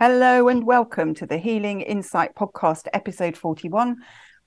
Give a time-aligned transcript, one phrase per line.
[0.00, 3.96] Hello and welcome to the Healing Insight Podcast, episode 41,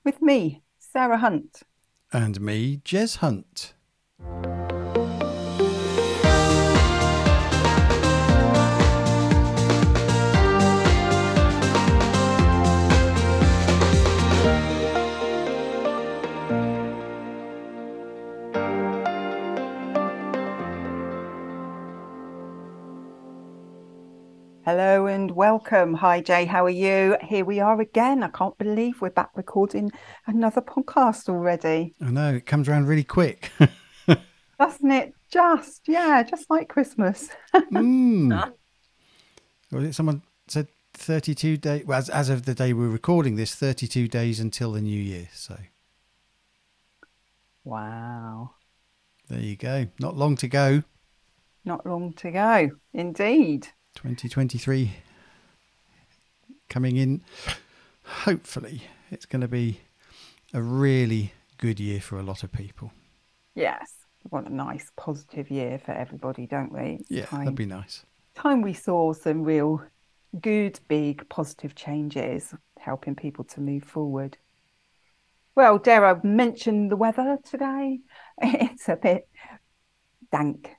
[0.02, 1.60] with me, Sarah Hunt.
[2.10, 3.74] And me, Jez Hunt.
[24.64, 25.94] Hello and welcome.
[25.94, 26.44] Hi, Jay.
[26.44, 27.16] How are you?
[27.20, 28.22] Here we are again.
[28.22, 29.90] I can't believe we're back recording
[30.28, 31.94] another podcast already.
[32.00, 33.50] I know, it comes around really quick.
[34.60, 35.14] Doesn't it?
[35.32, 37.28] Just, yeah, just like Christmas.
[37.54, 38.52] mm.
[39.72, 41.84] Was it someone said 32 days?
[41.84, 45.28] Well, as, as of the day we're recording this, 32 days until the new year.
[45.32, 45.56] So
[47.64, 48.52] Wow.
[49.28, 49.88] there you go.
[49.98, 50.84] Not long to go.
[51.64, 52.70] Not long to go.
[52.92, 53.66] Indeed.
[53.94, 54.92] 2023
[56.68, 57.20] coming in.
[58.04, 59.80] Hopefully, it's going to be
[60.52, 62.92] a really good year for a lot of people.
[63.54, 63.94] Yes.
[64.24, 66.98] We want a nice, positive year for everybody, don't we?
[67.00, 68.04] It's Yeah, time, that'd be nice.
[68.34, 69.82] time we saw some real
[70.40, 74.38] good, big, positive changes, helping people to move forward.
[75.54, 78.00] Well, dare I mention the weather today?
[78.42, 79.28] It's a bit
[80.30, 80.70] dank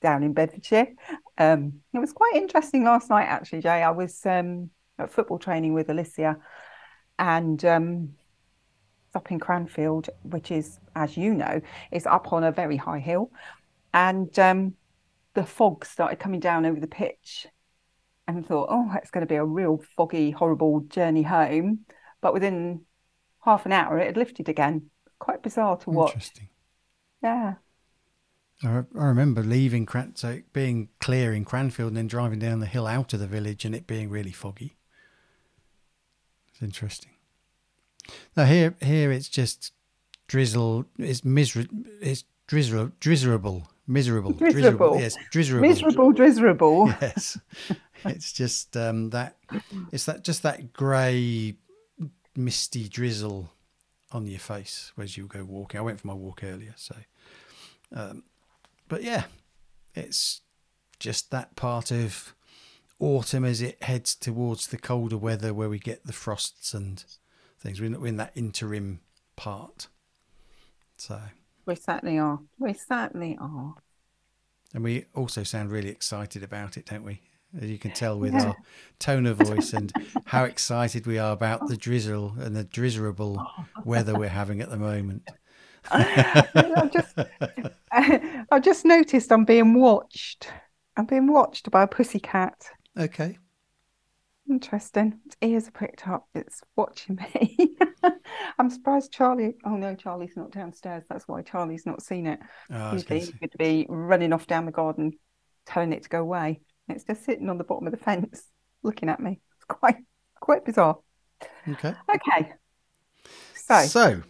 [0.00, 0.88] down in Bedfordshire.
[1.36, 3.82] Um, it was quite interesting last night, actually, Jay.
[3.82, 6.36] I was um, at football training with Alicia
[7.18, 8.10] and um,
[9.14, 11.60] up in Cranfield, which is, as you know,
[11.90, 13.30] is up on a very high hill.
[13.92, 14.74] And um,
[15.34, 17.46] the fog started coming down over the pitch
[18.26, 21.80] and thought, oh, it's going to be a real foggy, horrible journey home.
[22.20, 22.82] But within
[23.40, 24.90] half an hour, it had lifted again.
[25.18, 26.10] Quite bizarre to watch.
[26.10, 26.48] Interesting.
[27.22, 27.54] Yeah.
[28.62, 32.66] I, I remember leaving Cran- so being clear in Cranfield and then driving down the
[32.66, 34.76] hill out of the village and it being really foggy.
[36.52, 37.12] It's interesting.
[38.36, 39.72] Now here, here it's just
[40.26, 40.86] drizzle.
[40.98, 41.66] It's miser.
[42.00, 44.98] It's drizzle, drizzleable, miserable, Drizzleable.
[44.98, 45.60] Yes, drizzleable.
[45.60, 46.98] Miserable, drizzleable.
[47.02, 47.38] Yes,
[48.04, 49.36] it's just um, that.
[49.92, 51.54] It's that just that grey,
[52.34, 53.50] misty drizzle
[54.10, 55.78] on your face as you go walking.
[55.78, 56.96] I went for my walk earlier, so.
[57.94, 58.22] Um,
[58.88, 59.24] but yeah,
[59.94, 60.40] it's
[60.98, 62.34] just that part of
[62.98, 67.04] autumn as it heads towards the colder weather where we get the frosts and
[67.60, 67.80] things.
[67.80, 69.00] We're in, we're in that interim
[69.36, 69.88] part.
[70.96, 71.20] So,
[71.66, 72.40] We certainly are.
[72.58, 73.74] We certainly are.
[74.74, 77.22] and we also sound really excited about it, don't we?
[77.58, 78.48] As you can tell with Yeah.
[78.48, 78.56] our
[78.98, 79.90] tone of voice and
[80.26, 83.42] how excited we are about the drizzle and the drizzleable
[83.84, 85.26] weather we're having at the moment.
[85.90, 87.14] I just,
[87.92, 90.48] I just noticed I'm being watched.
[90.96, 92.56] I'm being watched by a pussycat.
[92.96, 93.38] Okay.
[94.48, 95.20] Interesting.
[95.26, 96.26] Its ears are pricked up.
[96.34, 97.76] It's watching me.
[98.58, 99.56] I'm surprised Charlie.
[99.64, 101.04] Oh no, Charlie's not downstairs.
[101.08, 102.40] That's why Charlie's not seen it.
[102.70, 105.12] Oh, I Usually gonna he would be running off down the garden,
[105.66, 106.60] telling it to go away.
[106.88, 108.42] It's just sitting on the bottom of the fence,
[108.82, 109.40] looking at me.
[109.56, 109.96] It's quite,
[110.40, 110.98] quite bizarre.
[111.68, 111.94] okay.
[112.08, 112.52] Okay.
[113.54, 114.22] So, So,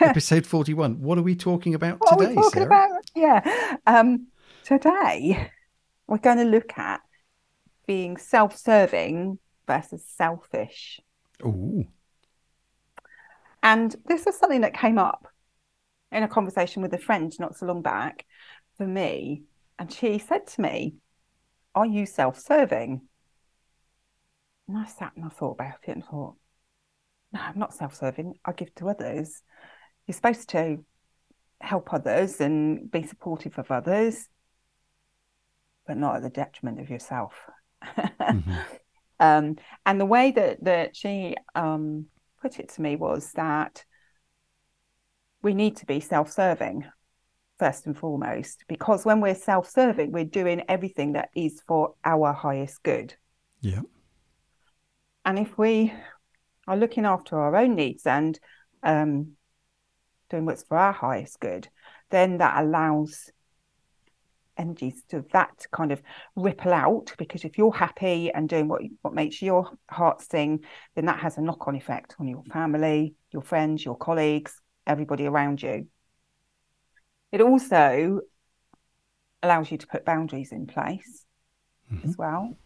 [0.00, 1.00] episode 41.
[1.00, 2.66] What are we talking about what are today, we talking Sarah?
[2.66, 3.10] about?
[3.14, 3.76] Yeah.
[3.86, 4.28] Um,
[4.64, 5.50] today
[6.06, 7.00] we're going to look at
[7.86, 11.00] being self-serving versus selfish.
[11.44, 11.86] Ooh.
[13.62, 15.28] And this was something that came up
[16.12, 18.24] in a conversation with a friend not so long back
[18.76, 19.42] for me.
[19.78, 20.96] And she said to me,
[21.74, 23.02] Are you self serving?
[24.68, 26.36] And I sat and I thought about it and thought,
[27.32, 28.34] No, I'm not self serving.
[28.44, 29.42] I give to others.
[30.06, 30.84] You're supposed to
[31.60, 34.28] help others and be supportive of others,
[35.86, 37.34] but not at the detriment of yourself.
[37.82, 38.64] Mhm.
[39.18, 39.56] Um,
[39.86, 42.04] and the way that that she um,
[42.42, 43.82] put it to me was that
[45.40, 46.84] we need to be self-serving
[47.58, 52.82] first and foremost, because when we're self-serving, we're doing everything that is for our highest
[52.82, 53.14] good.
[53.62, 53.80] Yeah.
[55.24, 55.94] And if we
[56.68, 58.38] are looking after our own needs and
[58.82, 59.32] um,
[60.30, 61.68] doing what's for our highest good,
[62.10, 63.30] then that allows
[64.58, 66.02] energies to that to kind of
[66.34, 67.12] ripple out.
[67.18, 70.64] Because if you're happy and doing what what makes your heart sing,
[70.94, 75.62] then that has a knock-on effect on your family, your friends, your colleagues, everybody around
[75.62, 75.88] you.
[77.32, 78.20] It also
[79.42, 81.24] allows you to put boundaries in place
[81.92, 82.08] Mhm.
[82.08, 82.56] as well.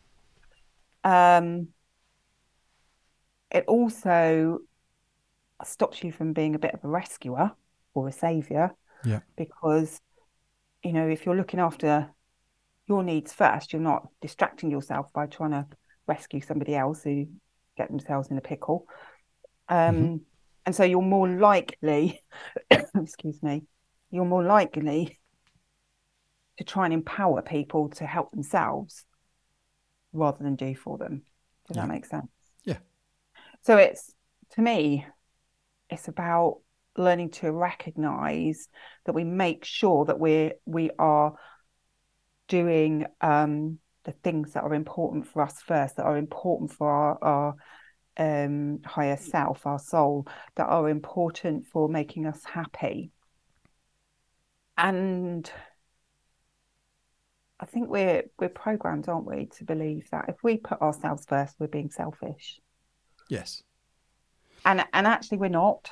[1.03, 1.69] Um,
[3.51, 4.61] it also
[5.67, 7.53] stops you from being a bit of a rescuer
[7.95, 8.75] or a savior
[9.05, 9.21] Yeah.
[9.37, 10.01] because
[10.83, 12.11] you know if you're looking after
[12.91, 13.73] your needs first.
[13.73, 15.67] You're not distracting yourself by trying to
[16.07, 17.27] rescue somebody else who
[17.79, 18.87] get themselves in a pickle.
[19.69, 20.17] Um, mm-hmm.
[20.67, 22.23] And so you're more likely,
[22.71, 23.63] excuse me,
[24.11, 25.21] you're more likely
[26.59, 29.05] to try and empower people to help themselves
[30.13, 31.23] rather than do for them.
[31.69, 31.87] Does yeah.
[31.87, 32.31] that make sense?
[32.65, 32.79] Yeah.
[33.63, 34.13] So it's
[34.55, 35.07] to me,
[35.91, 36.61] it's about
[36.97, 38.69] learning to recognize
[39.05, 41.35] that we make sure that we're we are
[42.49, 47.19] doing um, the things that are important for us first, that are important for our,
[47.23, 47.55] our
[48.17, 50.27] um, higher self, our soul,
[50.57, 53.11] that are important for making us happy.
[54.77, 55.51] And
[57.61, 61.57] I think we're we're programmed, aren't we, to believe that if we put ourselves first,
[61.59, 62.59] we're being selfish.
[63.29, 63.63] Yes.
[64.65, 65.91] And and actually we're not.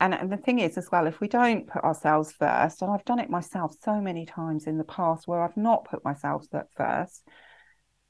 [0.00, 3.04] And, and the thing is as well, if we don't put ourselves first, and I've
[3.04, 7.22] done it myself so many times in the past where I've not put myself first,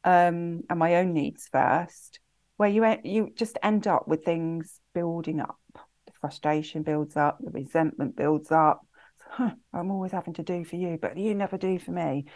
[0.04, 2.20] um, and my own needs first,
[2.58, 5.58] where you you just end up with things building up.
[6.06, 8.86] The frustration builds up, the resentment builds up.
[9.28, 12.26] Huh, I'm always having to do for you, but you never do for me.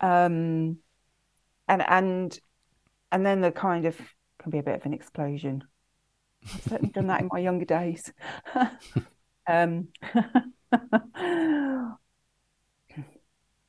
[0.00, 0.78] Um,
[1.68, 2.40] and and
[3.12, 3.96] and then the kind of
[4.40, 5.62] can be a bit of an explosion.
[6.44, 8.12] I've certainly done that in my younger days.
[9.46, 9.88] um,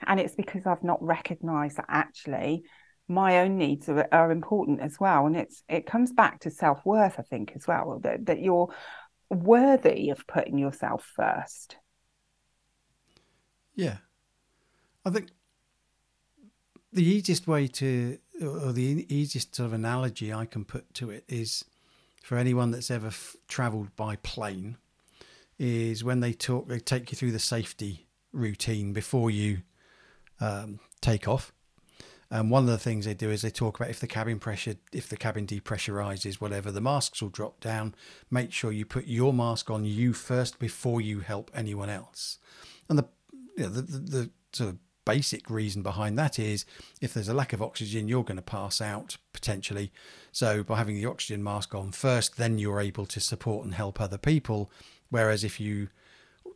[0.10, 2.64] and it's because I've not recognised that actually
[3.08, 5.26] my own needs are, are important as well.
[5.26, 8.74] And it's it comes back to self-worth i think as well that, that you're
[9.30, 11.78] worthy of putting yourself first.
[13.76, 13.98] Yeah.
[15.06, 15.30] I think
[16.92, 21.24] the easiest way to or the easiest sort of analogy i can put to it
[21.28, 21.64] is
[22.30, 24.78] for anyone that's ever f- traveled by plane
[25.58, 29.64] is when they talk they take you through the safety routine before you
[30.40, 31.52] um, take off
[32.30, 34.76] and one of the things they do is they talk about if the cabin pressure,
[34.94, 37.96] if the cabin depressurizes, whatever, the masks will drop down.
[38.30, 42.38] Make sure you put your mask on you first before you help anyone else.
[42.88, 43.08] And the,
[43.58, 44.78] you know, the, the, the sort of
[45.10, 46.66] basic reason behind that is
[47.02, 49.92] if there's a lack of oxygen, you're going to pass out potentially.
[50.32, 54.00] So by having the oxygen mask on first, then you're able to support and help
[54.00, 54.72] other people.
[55.10, 55.88] Whereas if you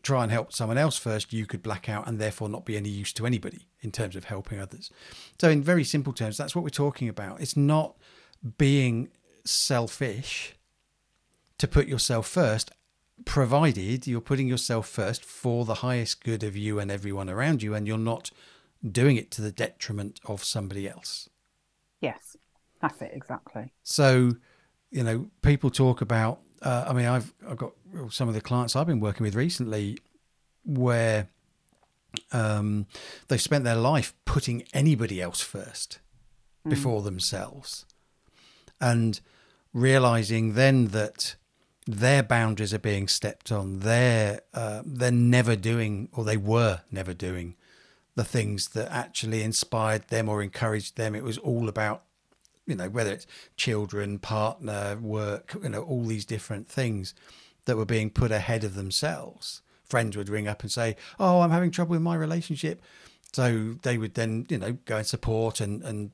[0.03, 2.89] try and help someone else first, you could black out and therefore not be any
[2.89, 4.91] use to anybody in terms of helping others.
[5.41, 7.41] So, in very simple terms, that's what we're talking about.
[7.41, 7.97] It's not
[8.57, 9.09] being
[9.45, 10.53] selfish
[11.57, 12.71] to put yourself first,
[13.25, 17.73] provided you're putting yourself first for the highest good of you and everyone around you,
[17.73, 18.31] and you're not
[18.89, 21.29] doing it to the detriment of somebody else.
[22.01, 22.35] Yes,
[22.81, 23.71] that's it exactly.
[23.83, 24.33] So,
[24.91, 27.73] you know, people talk about uh, I mean, I've I've got
[28.09, 29.97] some of the clients I've been working with recently
[30.65, 31.27] where
[32.31, 32.87] um,
[33.27, 35.99] they've spent their life putting anybody else first
[36.65, 36.69] mm.
[36.69, 37.85] before themselves,
[38.79, 39.19] and
[39.73, 41.35] realizing then that
[41.85, 43.79] their boundaries are being stepped on.
[43.79, 47.55] They're uh, they're never doing, or they were never doing,
[48.15, 51.15] the things that actually inspired them or encouraged them.
[51.15, 52.03] It was all about
[52.65, 53.27] you know, whether it's
[53.57, 57.13] children, partner, work, you know, all these different things
[57.65, 59.61] that were being put ahead of themselves.
[59.83, 62.81] Friends would ring up and say, "Oh, I'm having trouble with my relationship,"
[63.31, 66.11] so they would then, you know, go and support and and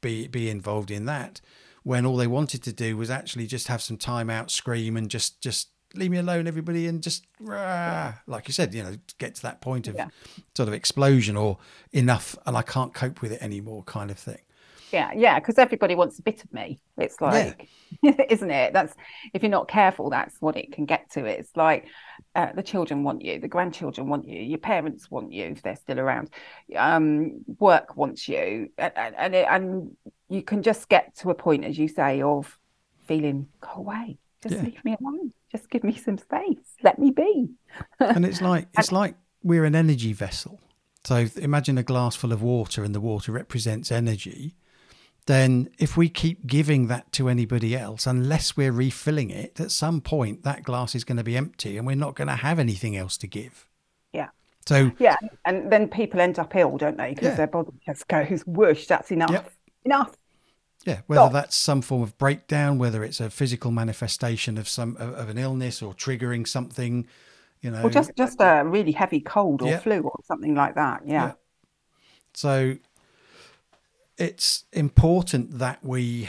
[0.00, 1.40] be be involved in that.
[1.82, 5.10] When all they wanted to do was actually just have some time out, scream, and
[5.10, 9.34] just just leave me alone, everybody, and just rah, like you said, you know, get
[9.36, 10.08] to that point of yeah.
[10.56, 11.58] sort of explosion or
[11.92, 14.40] enough, and I can't cope with it anymore, kind of thing
[14.92, 16.80] yeah yeah because everybody wants a bit of me.
[16.96, 17.68] It's like
[18.02, 18.14] yeah.
[18.28, 18.72] isn't it?
[18.72, 18.94] That's
[19.32, 21.24] if you're not careful that's what it can get to.
[21.24, 21.86] It's like
[22.34, 25.76] uh, the children want you the grandchildren want you your parents want you if they're
[25.76, 26.30] still around.
[26.76, 28.70] Um, work wants you.
[28.78, 29.96] And and, it, and
[30.28, 32.58] you can just get to a point as you say of
[33.06, 34.18] feeling go away.
[34.42, 34.62] Just yeah.
[34.62, 35.32] leave me alone.
[35.50, 36.76] Just give me some space.
[36.82, 37.50] Let me be.
[38.00, 40.60] And it's like it's and, like we're an energy vessel.
[41.04, 44.54] So imagine a glass full of water and the water represents energy
[45.30, 50.00] then if we keep giving that to anybody else, unless we're refilling it, at some
[50.00, 52.96] point that glass is going to be empty and we're not going to have anything
[52.96, 53.68] else to give.
[54.12, 54.30] Yeah.
[54.66, 57.10] So yeah, and then people end up ill, don't they?
[57.10, 57.34] Because yeah.
[57.36, 58.86] their body just goes whoosh.
[58.86, 59.30] That's enough.
[59.30, 59.52] Yep.
[59.84, 60.16] Enough.
[60.84, 61.32] Yeah, whether Stop.
[61.32, 65.80] that's some form of breakdown, whether it's a physical manifestation of some of an illness
[65.82, 67.06] or triggering something,
[67.60, 69.78] you know, or just just a really heavy cold or yeah.
[69.78, 71.02] flu or something like that.
[71.06, 71.12] Yeah.
[71.12, 71.32] yeah.
[72.32, 72.76] So
[74.20, 76.28] it's important that we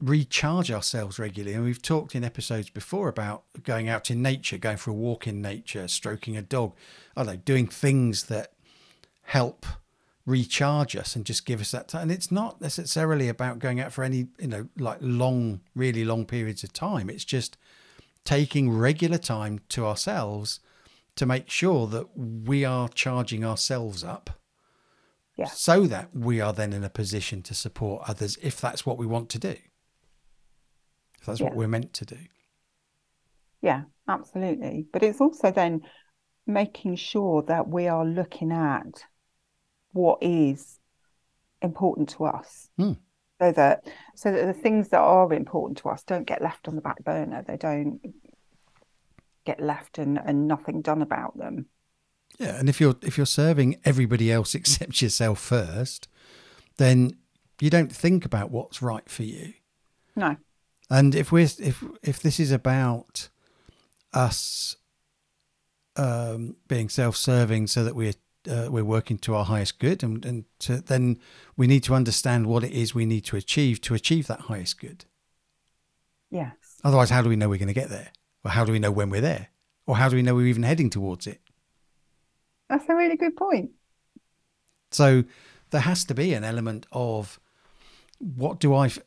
[0.00, 1.54] recharge ourselves regularly.
[1.54, 5.26] And we've talked in episodes before about going out in nature, going for a walk
[5.26, 6.74] in nature, stroking a dog,
[7.16, 8.52] I don't know, doing things that
[9.22, 9.66] help
[10.26, 12.02] recharge us and just give us that time.
[12.02, 16.26] And it's not necessarily about going out for any, you know, like long, really long
[16.26, 17.08] periods of time.
[17.08, 17.56] It's just
[18.24, 20.60] taking regular time to ourselves
[21.16, 24.38] to make sure that we are charging ourselves up.
[25.38, 25.46] Yeah.
[25.46, 29.06] So that we are then in a position to support others if that's what we
[29.06, 29.54] want to do.
[31.20, 32.18] If that's what we're meant to do.
[33.62, 34.86] Yeah, absolutely.
[34.92, 35.82] But it's also then
[36.46, 39.04] making sure that we are looking at
[39.92, 40.80] what is
[41.62, 42.68] important to us.
[42.76, 42.92] Hmm.
[43.40, 46.74] So that so that the things that are important to us don't get left on
[46.74, 47.44] the back burner.
[47.46, 48.00] They don't
[49.44, 51.66] get left and, and nothing done about them.
[52.38, 56.08] Yeah, and if you're if you're serving everybody else except yourself first,
[56.76, 57.16] then
[57.60, 59.54] you don't think about what's right for you.
[60.14, 60.36] No.
[60.90, 63.28] And if we're if if this is about
[64.12, 64.76] us
[65.96, 68.14] um, being self-serving, so that we're
[68.48, 71.18] uh, we're working to our highest good, and, and to, then
[71.56, 74.80] we need to understand what it is we need to achieve to achieve that highest
[74.80, 75.04] good.
[76.30, 76.54] Yes.
[76.84, 78.12] Otherwise, how do we know we're going to get there,
[78.44, 79.48] or how do we know when we're there,
[79.86, 81.40] or how do we know we're even heading towards it?
[82.68, 83.70] That's a really good point.
[84.90, 85.24] So
[85.70, 87.38] there has to be an element of
[88.18, 88.86] what do I?
[88.86, 88.98] f-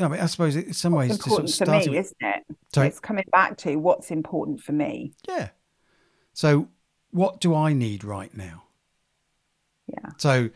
[0.00, 2.06] I mean, I suppose in some ways, It's to sort of important for me, with-
[2.06, 2.56] isn't it?
[2.74, 2.86] Sorry?
[2.88, 5.12] It's coming back to what's important for me.
[5.28, 5.48] Yeah.
[6.34, 6.68] So,
[7.10, 8.64] what do I need right now?
[9.86, 10.10] Yeah.
[10.18, 10.50] So,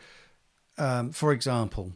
[0.77, 1.93] um, for example,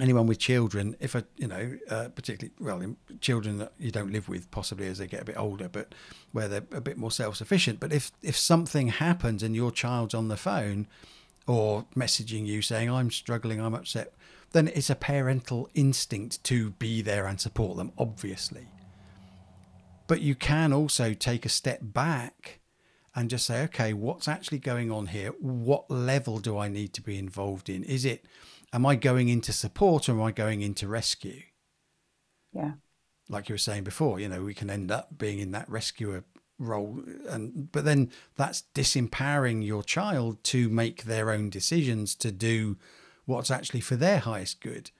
[0.00, 4.28] anyone with children, if a you know, uh, particularly well, children that you don't live
[4.28, 5.94] with, possibly as they get a bit older, but
[6.32, 7.80] where they're a bit more self-sufficient.
[7.80, 10.86] But if if something happens and your child's on the phone
[11.46, 14.14] or messaging you saying I'm struggling, I'm upset,
[14.52, 18.68] then it's a parental instinct to be there and support them, obviously.
[20.06, 22.60] But you can also take a step back
[23.14, 25.30] and just say, okay, what's actually going on here?
[25.40, 27.84] What level do I need to be involved in?
[27.84, 28.24] Is it,
[28.72, 31.42] am I going into support or am I going into rescue?
[32.52, 32.72] Yeah.
[33.28, 36.24] Like you were saying before, you know, we can end up being in that rescuer
[36.58, 42.76] role and but then that's disempowering your child to make their own decisions to do
[43.24, 44.90] what's actually for their highest good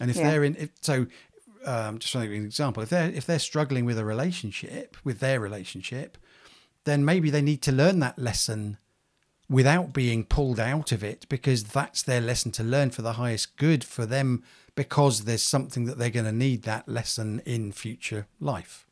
[0.00, 0.30] and if Yeah.
[0.30, 1.06] they're in if, so
[1.66, 4.96] um, just to give you an example if they're if they're struggling with a relationship
[5.04, 6.18] with their relationship
[6.82, 8.78] then maybe they need to learn that lesson
[9.48, 13.56] without being pulled out of it because that's their lesson to learn for the highest
[13.56, 14.42] good for them
[14.74, 18.86] because there's something that they're going to need that lesson in future life.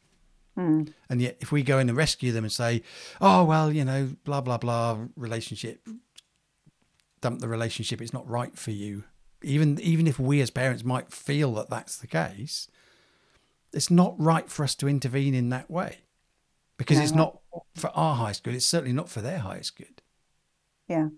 [0.55, 0.83] Hmm.
[1.09, 2.83] and yet if we go in and rescue them and say
[3.23, 5.89] oh well you know blah blah blah relationship
[7.23, 9.05] dump the relationship it's not right for you
[9.43, 12.69] even even if we as parents might feel that that's the case
[13.73, 16.01] it's not right for us to intervene in that way
[16.77, 17.39] because No, it's not
[17.75, 20.02] for our highest good it's certainly not for their highest good
[20.93, 21.09] Yeah.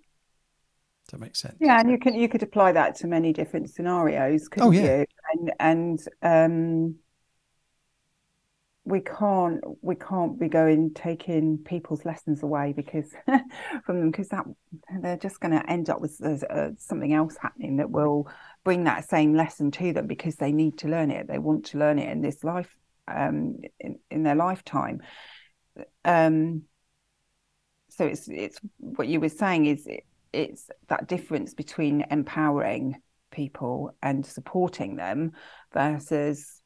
[1.06, 3.70] does that make sense Yeah, and you can you could apply that to many different
[3.70, 4.82] scenarios, couldn't Oh, yeah.
[4.82, 5.04] you?
[5.32, 6.94] And and um
[8.86, 13.10] we can't we can't be going taking people's lessons away because
[13.86, 14.44] from them because that
[15.00, 18.28] they're just going to end up with uh, something else happening that will
[18.62, 21.78] bring that same lesson to them because they need to learn it they want to
[21.78, 22.76] learn it in this life
[23.08, 25.00] um in, in their lifetime
[26.04, 26.62] um
[27.96, 32.96] so it's it's what you were saying is it, it's that difference between empowering
[33.30, 35.32] people and supporting them
[35.72, 36.60] versus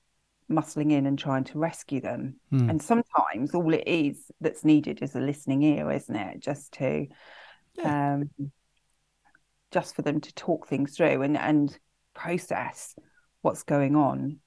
[0.51, 2.37] muscling in and trying to rescue them.
[2.51, 2.71] Hmm.
[2.71, 6.41] And sometimes all it is that's needed is a listening ear, isn't it?
[6.41, 7.07] Just to
[7.85, 8.31] um
[9.71, 11.79] just for them to talk things through and and
[12.15, 12.95] process
[13.43, 14.39] what's going on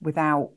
[0.00, 0.52] without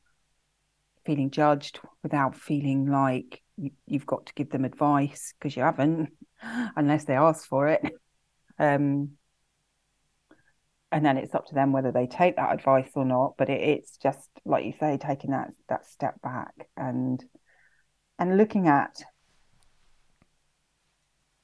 [1.06, 6.12] feeling judged, without feeling like you, you've got to give them advice because you haven't
[6.75, 7.81] unless they ask for it.
[8.60, 9.17] Um
[10.91, 13.62] and then it's up to them whether they take that advice or not but it,
[13.62, 17.24] it's just like you say taking that that step back and
[18.19, 19.03] and looking at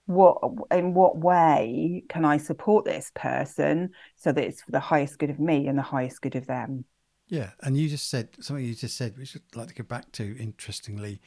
[0.06, 0.38] what
[0.72, 5.30] in what way can i support this person so that it's for the highest good
[5.30, 6.86] of me and the highest good of them
[7.28, 10.12] Yeah, and you just said something you just said, which I'd like to go back
[10.14, 10.38] to.
[10.40, 11.22] Interestingly,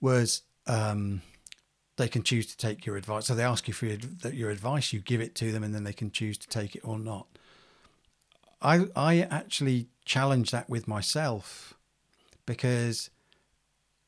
[0.00, 1.22] was um,
[1.96, 3.26] they can choose to take your advice.
[3.26, 3.98] So they ask you for your,
[4.32, 6.82] your advice, you give it to them, and then they can choose to take it
[6.84, 7.26] or not.
[8.62, 11.74] I I actually challenge that with myself
[12.46, 13.10] because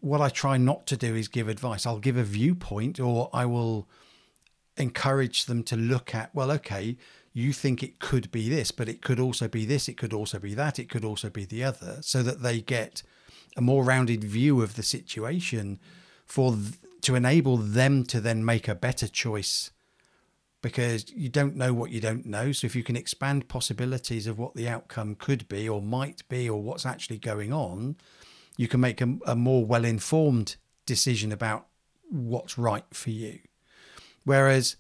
[0.00, 1.86] what I try not to do is give advice.
[1.86, 3.88] I'll give a viewpoint, or I will
[4.76, 6.96] encourage them to look at well okay
[7.34, 10.38] you think it could be this but it could also be this it could also
[10.38, 13.02] be that it could also be the other so that they get
[13.56, 15.78] a more rounded view of the situation
[16.24, 19.70] for th- to enable them to then make a better choice
[20.62, 22.52] because you don't know what you don't know.
[22.52, 26.48] So if you can expand possibilities of what the outcome could be or might be
[26.48, 27.96] or what's actually going on,
[28.56, 30.56] you can make a, a more well informed
[30.86, 31.66] decision about
[32.08, 33.40] what's right for you.
[34.24, 34.76] Whereas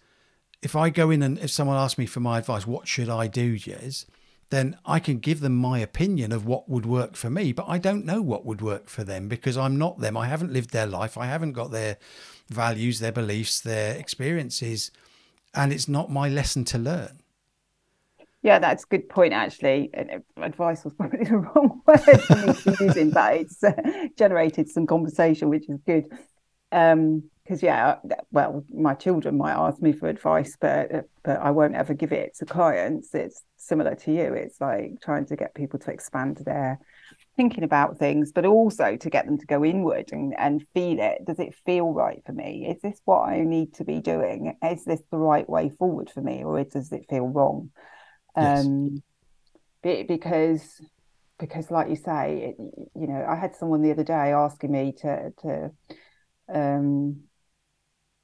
[0.62, 3.26] if I go in and if someone asks me for my advice, what should I
[3.26, 4.06] do, Jez?
[4.52, 7.78] Then I can give them my opinion of what would work for me, but I
[7.78, 10.14] don't know what would work for them because I'm not them.
[10.14, 11.16] I haven't lived their life.
[11.16, 11.96] I haven't got their
[12.50, 14.90] values, their beliefs, their experiences,
[15.54, 17.20] and it's not my lesson to learn.
[18.42, 19.32] Yeah, that's a good point.
[19.32, 19.90] Actually,
[20.36, 23.72] advice was probably the wrong word for me to be using, but it's uh,
[24.18, 26.04] generated some conversation, which is good.
[26.70, 27.96] Um, because yeah
[28.30, 32.34] well my children might ask me for advice but but i won't ever give it
[32.34, 33.14] to clients.
[33.14, 34.34] It's similar to you.
[34.34, 36.80] It's like trying to get people to expand their
[37.36, 41.24] thinking about things but also to get them to go inward and, and feel it.
[41.26, 42.66] Does it feel right for me?
[42.68, 44.56] Is this what i need to be doing?
[44.64, 47.70] Is this the right way forward for me or does it feel wrong?
[48.36, 48.64] Yes.
[48.64, 49.02] um
[49.82, 50.80] because
[51.38, 52.56] because like you say it,
[52.94, 55.70] you know i had someone the other day asking me to to
[56.52, 57.22] um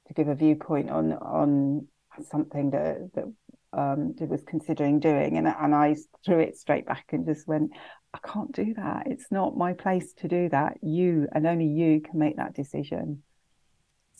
[0.09, 1.87] to give a viewpoint on on
[2.29, 3.25] something that that
[3.71, 7.71] um, was considering doing, and and I threw it straight back and just went,
[8.13, 9.03] I can't do that.
[9.05, 10.77] It's not my place to do that.
[10.81, 13.23] You and only you can make that decision.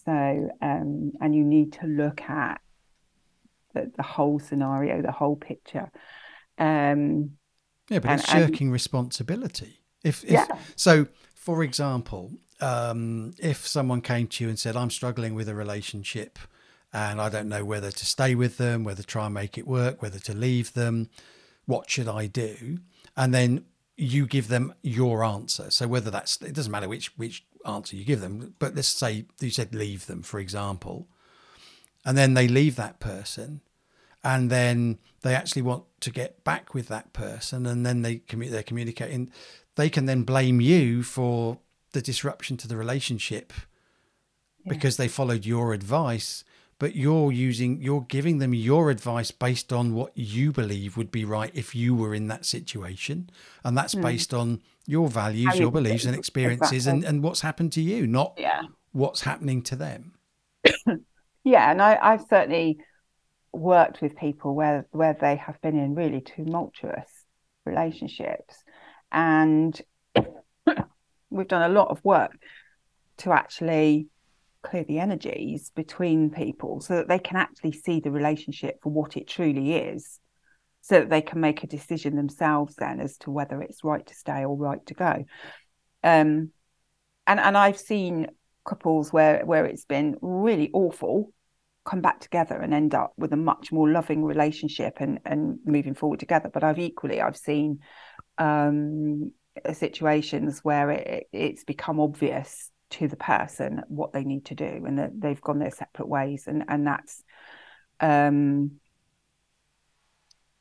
[0.05, 2.61] So, um, and you need to look at
[3.73, 5.91] the, the whole scenario, the whole picture.
[6.57, 7.31] Um,
[7.89, 9.81] yeah, but and, it's shirking and, responsibility.
[10.03, 10.47] If, if yeah.
[10.75, 12.31] so, for example,
[12.61, 16.39] um, if someone came to you and said, I'm struggling with a relationship
[16.91, 19.67] and I don't know whether to stay with them, whether to try and make it
[19.67, 21.09] work, whether to leave them,
[21.65, 22.79] what should I do?
[23.15, 25.69] And then you give them your answer.
[25.69, 29.25] So whether that's it doesn't matter which which answer you give them, but let's say
[29.39, 31.07] you said leave them, for example,
[32.05, 33.61] and then they leave that person,
[34.23, 38.49] and then they actually want to get back with that person, and then they commu-
[38.49, 39.31] they're communicating.
[39.75, 41.59] They can then blame you for
[41.91, 43.53] the disruption to the relationship
[44.65, 44.73] yeah.
[44.73, 46.43] because they followed your advice
[46.79, 51.25] but you're using you're giving them your advice based on what you believe would be
[51.25, 53.29] right if you were in that situation
[53.63, 54.01] and that's mm.
[54.01, 57.05] based on your values your beliefs and experiences exactly.
[57.05, 58.61] and, and what's happened to you not yeah.
[58.93, 60.13] what's happening to them
[61.43, 62.79] yeah and I, i've certainly
[63.51, 67.25] worked with people where where they have been in really tumultuous
[67.65, 68.63] relationships
[69.11, 69.79] and
[71.29, 72.37] we've done a lot of work
[73.17, 74.07] to actually
[74.61, 79.15] clear the energies between people so that they can actually see the relationship for what
[79.15, 80.19] it truly is
[80.81, 84.15] so that they can make a decision themselves then as to whether it's right to
[84.15, 85.25] stay or right to go.
[86.03, 86.51] Um
[87.27, 88.27] and and i've seen
[88.67, 91.31] couples where where it's been really awful
[91.85, 95.95] come back together and end up with a much more loving relationship and and moving
[95.95, 96.49] forward together.
[96.53, 97.79] But i've equally i've seen
[98.37, 99.31] um
[99.73, 104.97] situations where it, it's become obvious to the person what they need to do and
[104.97, 106.45] that they've gone their separate ways.
[106.47, 107.23] And and that's
[107.99, 108.79] um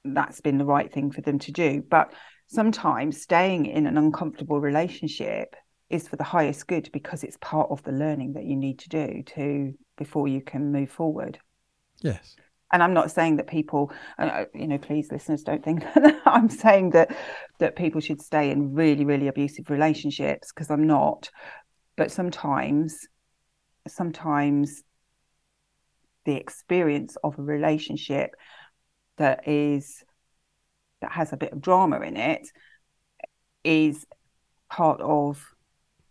[0.04, 1.82] that's been the right thing for them to do.
[1.88, 2.12] But
[2.46, 5.54] sometimes staying in an uncomfortable relationship
[5.90, 8.88] is for the highest good because it's part of the learning that you need to
[8.88, 11.38] do to before you can move forward.
[12.02, 12.36] Yes
[12.72, 13.92] and i'm not saying that people
[14.54, 17.16] you know please listeners don't think that i'm saying that
[17.58, 21.30] that people should stay in really really abusive relationships because i'm not.
[21.96, 23.08] But sometimes
[23.88, 24.82] sometimes
[26.24, 28.30] the experience of a relationship
[29.16, 30.04] that is
[31.00, 32.46] that has a bit of drama in it
[33.64, 34.06] is
[34.70, 35.44] part of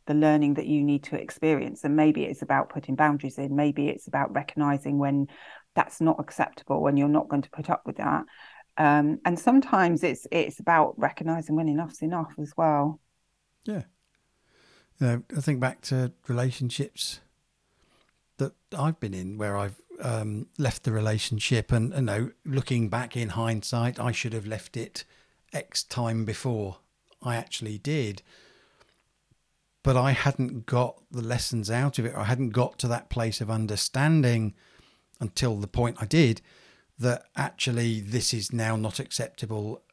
[0.08, 1.84] the learning that you need to experience.
[1.84, 5.28] And maybe it's about putting boundaries in maybe it's about recognizing when
[5.78, 8.26] that's not acceptable and you're not going to put up with that
[8.78, 13.00] um, and sometimes it's it's about recognizing when enough's enough as well
[13.63, 13.84] yeah
[15.00, 17.20] you know, I think back to relationships
[18.38, 23.16] that I've been in where I've um, left the relationship, and you know, looking back
[23.16, 25.04] in hindsight, I should have left it
[25.54, 26.78] X time before
[27.22, 28.22] I actually did.
[29.84, 32.16] But I hadn't got the lessons out of it.
[32.16, 34.54] I hadn't got to that place of understanding
[35.19, 36.41] until the point I did
[36.99, 39.84] that actually this is now not acceptable.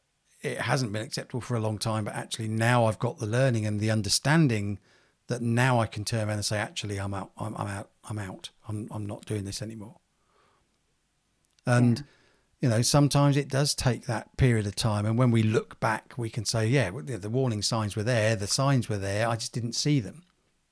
[0.42, 3.66] It hasn't been acceptable for a long time, but actually now I've got the learning
[3.66, 4.78] and the understanding
[5.28, 8.18] that now I can turn around and say, actually, I'm out, I'm, I'm out, I'm
[8.18, 9.96] out, I'm, I'm not doing this anymore.
[11.66, 12.04] And, yeah.
[12.60, 15.06] you know, sometimes it does take that period of time.
[15.06, 18.46] And when we look back, we can say, yeah, the warning signs were there, the
[18.46, 20.24] signs were there, I just didn't see them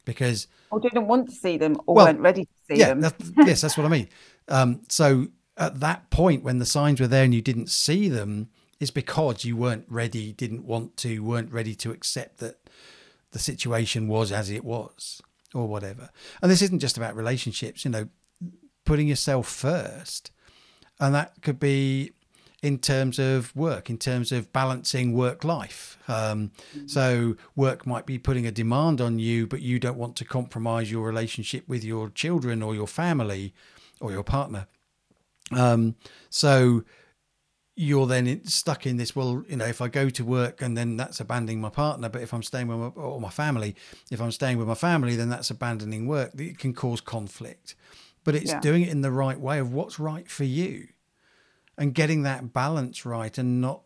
[0.04, 0.48] because.
[0.70, 3.00] Or didn't want to see them or well, weren't ready to see yeah, them.
[3.00, 4.08] That's, yes, that's what I mean.
[4.48, 8.48] Um, so at that point when the signs were there and you didn't see them
[8.80, 12.68] is because you weren't ready, didn't want to, weren't ready to accept that
[13.30, 15.22] the situation was as it was
[15.54, 16.10] or whatever.
[16.40, 18.08] And this isn't just about relationships, you know,
[18.84, 20.30] putting yourself first.
[20.98, 22.12] And that could be
[22.62, 25.98] in terms of work, in terms of balancing work life.
[26.06, 26.52] Um,
[26.86, 30.90] so, work might be putting a demand on you, but you don't want to compromise
[30.90, 33.52] your relationship with your children or your family
[34.02, 34.66] or your partner.
[35.50, 35.96] Um,
[36.30, 36.84] so,
[37.74, 40.96] you're then stuck in this well you know if i go to work and then
[40.96, 43.74] that's abandoning my partner but if i'm staying with my, or my family
[44.10, 47.74] if i'm staying with my family then that's abandoning work it can cause conflict
[48.24, 48.60] but it's yeah.
[48.60, 50.86] doing it in the right way of what's right for you
[51.78, 53.82] and getting that balance right and not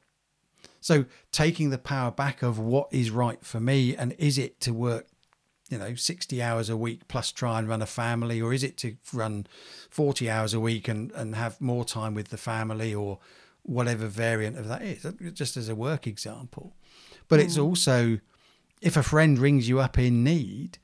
[0.80, 4.72] so taking the power back of what is right for me and is it to
[4.72, 5.06] work
[5.68, 8.76] you know 60 hours a week plus try and run a family or is it
[8.78, 9.46] to run
[9.90, 13.18] 40 hours a week and and have more time with the family or
[13.62, 16.76] whatever variant of that is just as a work example
[17.28, 17.44] but mm.
[17.44, 18.18] it's also
[18.80, 20.78] if a friend rings you up in need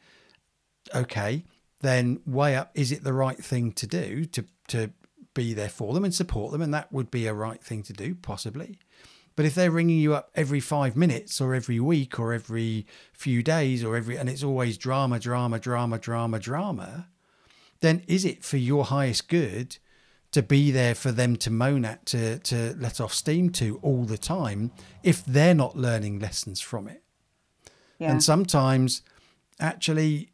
[0.95, 1.45] okay
[1.81, 4.91] then weigh up is it the right thing to do to to
[5.35, 6.63] be there for them and support them.
[6.63, 8.79] And that would be a right thing to do, possibly.
[9.35, 13.43] But if they're ringing you up every five minutes or every week or every few
[13.43, 17.09] days or every, and it's always drama, drama, drama, drama, drama,
[17.81, 19.79] then is it for your highest good
[20.33, 24.05] to be there for them to moan at, to, to let off steam to all
[24.05, 24.71] the time
[25.03, 27.03] if they're not learning lessons from it?
[27.99, 28.11] Yeah.
[28.11, 29.03] And sometimes
[29.61, 30.33] actually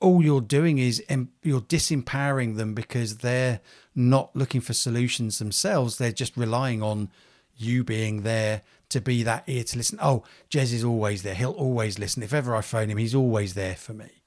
[0.00, 1.02] all you're doing is
[1.42, 3.60] you're disempowering them because they're
[3.94, 5.98] not looking for solutions themselves.
[5.98, 7.08] They're just relying on
[7.56, 9.98] you being there to be that ear to listen.
[10.00, 11.34] Oh, Jez is always there.
[11.34, 12.22] He'll always listen.
[12.22, 14.22] If ever I phone him, he's always there for me.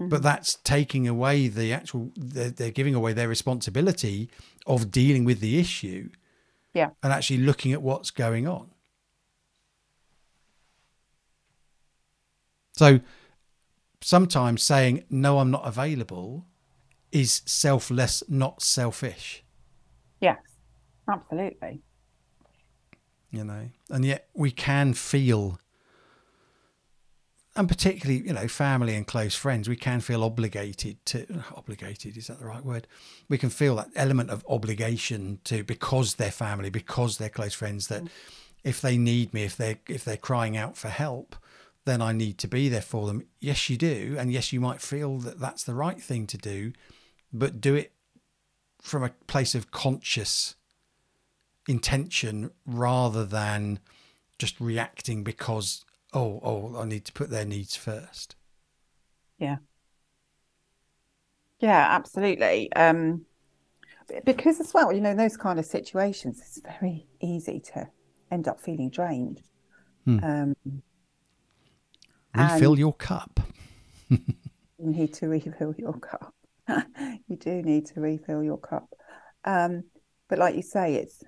[0.00, 0.08] Mm-hmm.
[0.08, 4.30] But that's taking away the actual, they're, they're giving away their responsibility
[4.66, 6.10] of dealing with the issue.
[6.74, 6.90] Yeah.
[7.02, 8.70] And actually looking at what's going on.
[12.72, 13.00] So
[14.00, 16.46] sometimes saying, no, I'm not available
[17.12, 19.42] is selfless, not selfish.
[20.20, 20.38] Yes,
[21.10, 21.80] absolutely.
[23.32, 25.60] You know, and yet we can feel,
[27.54, 32.26] and particularly, you know, family and close friends, we can feel obligated to, obligated, is
[32.26, 32.88] that the right word?
[33.28, 37.86] We can feel that element of obligation to, because they're family, because they're close friends,
[37.86, 38.02] that
[38.64, 41.36] if they need me, if they're, if they're crying out for help,
[41.84, 43.24] then I need to be there for them.
[43.38, 44.16] Yes, you do.
[44.18, 46.72] And yes, you might feel that that's the right thing to do,
[47.32, 47.92] but do it
[48.82, 50.56] from a place of conscious
[51.70, 53.78] intention rather than
[54.38, 58.34] just reacting because, oh, oh, I need to put their needs first.
[59.38, 59.56] Yeah.
[61.60, 62.72] Yeah, absolutely.
[62.72, 63.26] Um,
[64.24, 67.88] because as well, you know, those kind of situations, it's very easy to
[68.30, 69.42] end up feeling drained.
[70.04, 70.18] Hmm.
[70.22, 70.56] Um,
[72.34, 73.40] Refill your cup.
[74.08, 74.18] you
[74.78, 76.34] need to refill your cup.
[77.28, 78.88] you do need to refill your cup.
[79.44, 79.84] Um,
[80.28, 81.22] but like you say, it's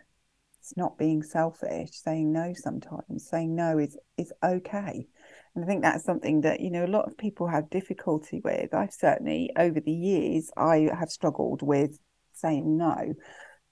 [0.63, 1.91] it's not being selfish.
[1.93, 5.07] Saying no sometimes, saying no is is okay.
[5.55, 8.73] And I think that's something that you know a lot of people have difficulty with.
[8.73, 11.99] I've certainly over the years I have struggled with
[12.33, 13.15] saying no.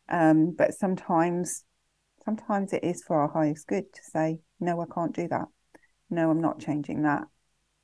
[0.09, 1.65] Um, but sometimes
[2.25, 5.47] sometimes it is for our highest good to say no, I can't do that
[6.11, 7.23] no, I'm not changing that.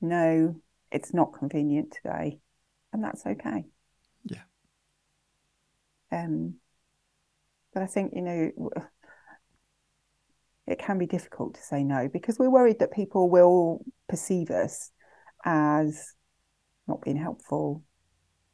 [0.01, 0.55] No,
[0.91, 2.39] it's not convenient today.
[2.91, 3.63] And that's okay.
[4.25, 4.43] Yeah.
[6.11, 6.55] Um,
[7.73, 8.51] but I think, you know,
[10.67, 14.91] it can be difficult to say no because we're worried that people will perceive us
[15.45, 16.13] as
[16.87, 17.83] not being helpful,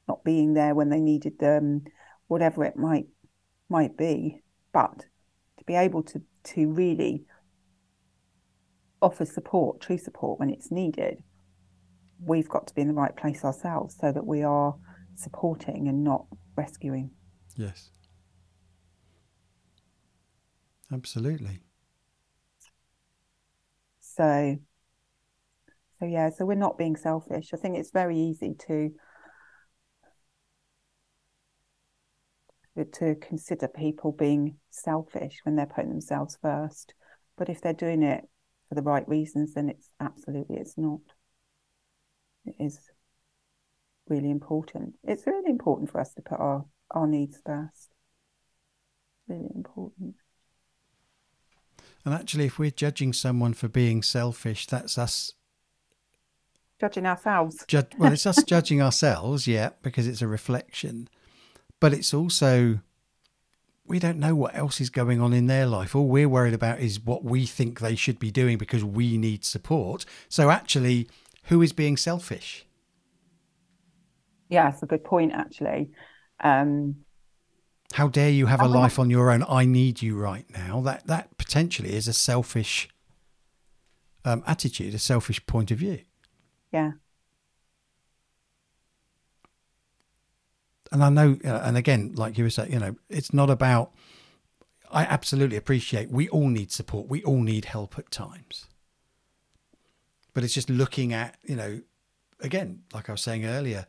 [0.07, 1.83] not being there when they needed them,
[2.27, 3.07] whatever it might
[3.69, 4.43] might be.
[4.71, 5.05] But
[5.57, 6.21] to be able to
[6.55, 7.25] to really
[9.01, 11.17] offer support, true support when it's needed,
[12.23, 14.75] we've got to be in the right place ourselves so that we are
[15.15, 17.11] supporting and not rescuing.
[17.55, 17.89] Yes.
[20.91, 21.59] Absolutely.
[24.15, 24.57] So
[25.99, 27.49] so yeah, so we're not being selfish.
[27.53, 28.91] I think it's very easy to
[32.91, 36.93] to consider people being selfish when they're putting themselves first.
[37.37, 38.27] But if they're doing it
[38.67, 41.01] for the right reasons, then it's absolutely it's not.
[42.45, 42.79] It is
[44.07, 44.95] really important.
[45.03, 47.93] It's really important for us to put our, our needs first.
[49.27, 50.15] Really important.
[52.05, 55.33] And actually, if we're judging someone for being selfish, that's us
[56.79, 57.65] judging ourselves.
[57.97, 61.07] well, it's us judging ourselves, yeah, because it's a reflection.
[61.79, 62.79] But it's also
[63.85, 65.95] we don't know what else is going on in their life.
[65.95, 69.43] All we're worried about is what we think they should be doing because we need
[69.43, 70.05] support.
[70.29, 71.09] So actually,
[71.45, 72.65] who is being selfish?
[74.49, 75.89] Yeah, that's a good point, actually.
[76.39, 76.97] Um,
[77.93, 79.45] How dare you have a life on your own?
[79.47, 80.81] I need you right now.
[80.81, 82.89] That that potentially is a selfish
[84.25, 85.99] um, attitude, a selfish point of view.
[86.71, 86.93] Yeah.
[90.91, 93.91] And I know, uh, and again, like you were saying, you know, it's not about.
[94.91, 97.07] I absolutely appreciate we all need support.
[97.07, 98.65] We all need help at times.
[100.33, 101.81] But it's just looking at, you know,
[102.39, 103.85] again, like I was saying earlier,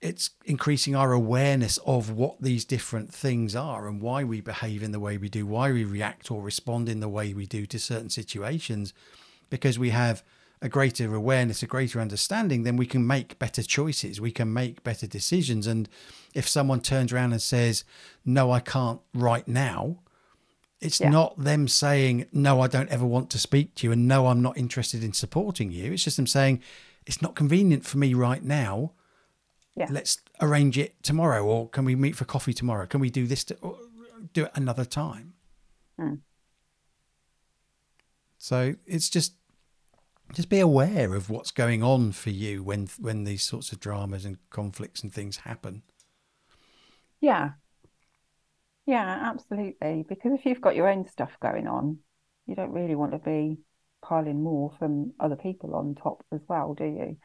[0.00, 4.92] it's increasing our awareness of what these different things are and why we behave in
[4.92, 7.78] the way we do, why we react or respond in the way we do to
[7.78, 8.92] certain situations,
[9.48, 10.22] because we have
[10.62, 14.20] a greater awareness, a greater understanding, then we can make better choices.
[14.20, 15.66] We can make better decisions.
[15.66, 15.88] And
[16.34, 17.84] if someone turns around and says,
[18.24, 19.98] No, I can't right now,
[20.80, 21.10] it's yeah.
[21.10, 23.92] not them saying, No, I don't ever want to speak to you.
[23.92, 25.92] And no, I'm not interested in supporting you.
[25.92, 26.62] It's just them saying,
[27.06, 28.92] It's not convenient for me right now.
[29.76, 29.88] Yeah.
[29.90, 31.44] Let's arrange it tomorrow.
[31.44, 32.86] Or can we meet for coffee tomorrow?
[32.86, 33.44] Can we do this?
[33.44, 33.56] To,
[34.32, 35.34] do it another time.
[36.00, 36.20] Mm.
[38.38, 39.34] So it's just
[40.34, 44.24] just be aware of what's going on for you when when these sorts of dramas
[44.24, 45.82] and conflicts and things happen
[47.20, 47.50] yeah
[48.86, 51.98] yeah absolutely because if you've got your own stuff going on
[52.46, 53.56] you don't really want to be
[54.02, 57.16] piling more from other people on top as well do you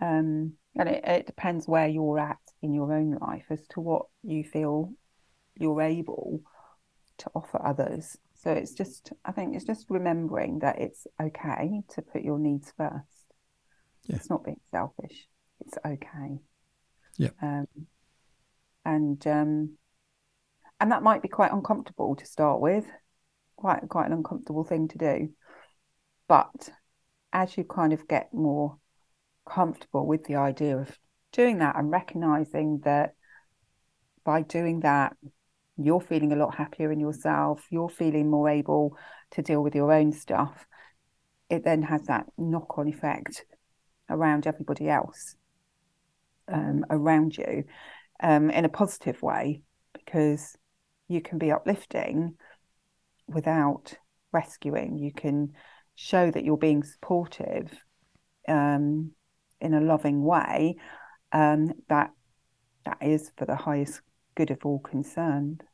[0.00, 4.06] um and it, it depends where you're at in your own life as to what
[4.22, 4.92] you feel
[5.56, 6.40] you're able
[7.18, 12.02] to offer others so it's just, I think it's just remembering that it's okay to
[12.02, 13.04] put your needs first.
[14.06, 14.16] Yeah.
[14.16, 15.26] It's not being selfish.
[15.66, 16.38] It's okay.
[17.16, 17.30] Yeah.
[17.42, 17.66] Um,
[18.84, 19.70] and um,
[20.80, 22.86] and that might be quite uncomfortable to start with,
[23.56, 25.30] quite quite an uncomfortable thing to do.
[26.28, 26.70] But
[27.32, 28.78] as you kind of get more
[29.48, 30.98] comfortable with the idea of
[31.32, 33.14] doing that and recognizing that
[34.24, 35.16] by doing that
[35.78, 38.96] you're feeling a lot happier in yourself, you're feeling more able
[39.30, 40.66] to deal with your own stuff,
[41.48, 43.44] it then has that knock on effect
[44.10, 45.36] around everybody else
[46.52, 47.64] um, around you
[48.22, 50.56] um, in a positive way because
[51.06, 52.34] you can be uplifting
[53.28, 53.94] without
[54.32, 54.98] rescuing.
[54.98, 55.52] You can
[55.94, 57.70] show that you're being supportive
[58.48, 59.12] um,
[59.60, 60.76] in a loving way
[61.32, 62.10] um, that
[62.84, 64.00] that is for the highest
[64.34, 65.64] good of all concerned.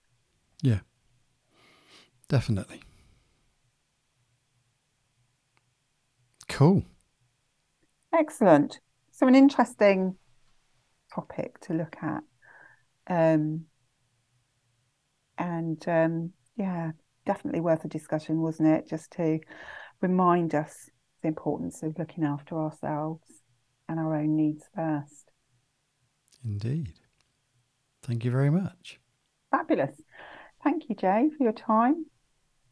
[0.62, 0.80] Yeah,
[2.28, 2.82] definitely.
[6.48, 6.84] Cool.
[8.12, 8.80] Excellent.
[9.10, 10.16] So, an interesting
[11.14, 12.22] topic to look at.
[13.06, 13.66] Um,
[15.36, 16.92] and um, yeah,
[17.26, 18.88] definitely worth a discussion, wasn't it?
[18.88, 19.40] Just to
[20.00, 20.88] remind us
[21.22, 23.43] the importance of looking after ourselves
[23.88, 25.30] and our own needs first.
[26.44, 26.92] Indeed.
[28.02, 29.00] Thank you very much.
[29.50, 29.96] Fabulous.
[30.62, 32.06] Thank you, Jay, for your time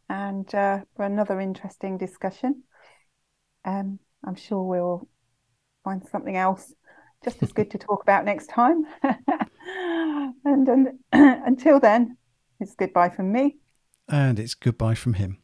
[0.09, 2.64] and uh, for another interesting discussion.
[3.64, 5.09] Um, I'm sure we'll
[5.85, 6.75] find something else
[7.25, 8.85] just as good to talk about next time.
[10.44, 12.16] and, and until then,
[12.61, 13.57] it's goodbye from me.
[14.09, 15.38] And it's goodbye from him.